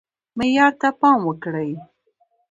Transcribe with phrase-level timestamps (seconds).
[0.37, 1.71] معیار ته پام وکړئ